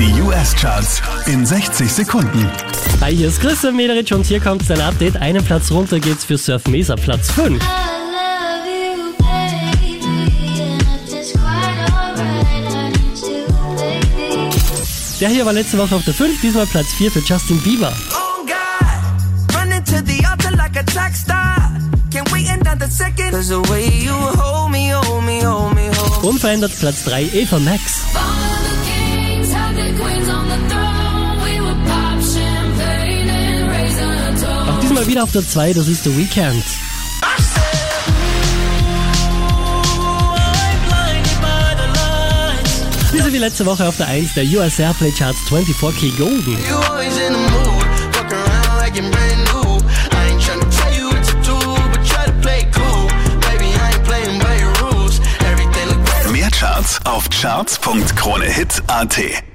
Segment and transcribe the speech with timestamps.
[0.00, 2.50] Die US-Charts in 60 Sekunden.
[3.02, 5.18] Hi, hier ist Christian Mederich und hier kommt dein Update.
[5.18, 7.62] Einen Platz runter geht's für Surf Mesa, Platz 5.
[7.62, 7.66] I
[8.10, 10.00] love you, baby,
[10.62, 12.64] and it's quite alright.
[12.72, 13.44] I need you,
[13.76, 15.20] baby.
[15.20, 17.92] Der hier war letzte Woche auf der 5, diesmal Platz 4 für Justin Bieber.
[18.10, 18.56] Oh God,
[20.56, 20.74] like
[24.38, 25.90] hold me, hold me, hold me.
[26.22, 28.00] Unverändert Platz 3 Eva Max.
[35.00, 36.10] Diesmal wieder auf der 2, das ist The
[41.76, 42.82] the lights.
[43.12, 46.58] Diese wie letzte Woche auf der 1 der US Airplay Charts 24K Golden.
[56.30, 59.49] Mehr Charts auf charts.kronehit.at